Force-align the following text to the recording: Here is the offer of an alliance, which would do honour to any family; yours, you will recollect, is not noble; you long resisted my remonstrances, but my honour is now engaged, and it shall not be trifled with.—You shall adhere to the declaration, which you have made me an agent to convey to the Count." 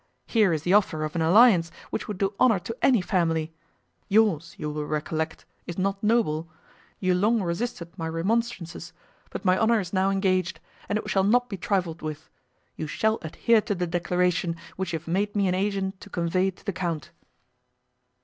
Here 0.25 0.51
is 0.51 0.63
the 0.63 0.73
offer 0.73 1.03
of 1.03 1.15
an 1.15 1.21
alliance, 1.21 1.69
which 1.91 2.07
would 2.07 2.17
do 2.17 2.33
honour 2.39 2.57
to 2.57 2.75
any 2.81 3.01
family; 3.01 3.53
yours, 4.07 4.55
you 4.57 4.71
will 4.71 4.87
recollect, 4.87 5.45
is 5.67 5.77
not 5.77 6.01
noble; 6.03 6.49
you 6.99 7.13
long 7.13 7.39
resisted 7.43 7.95
my 7.99 8.09
remonstrances, 8.09 8.93
but 9.29 9.45
my 9.45 9.55
honour 9.59 9.79
is 9.79 9.93
now 9.93 10.09
engaged, 10.09 10.59
and 10.89 10.97
it 10.97 11.07
shall 11.07 11.23
not 11.23 11.49
be 11.49 11.55
trifled 11.57 12.01
with.—You 12.01 12.87
shall 12.87 13.19
adhere 13.21 13.61
to 13.61 13.75
the 13.75 13.85
declaration, 13.85 14.55
which 14.75 14.91
you 14.91 14.97
have 14.97 15.07
made 15.07 15.35
me 15.35 15.47
an 15.47 15.53
agent 15.53 16.01
to 16.01 16.09
convey 16.09 16.49
to 16.49 16.65
the 16.65 16.73
Count." 16.73 17.11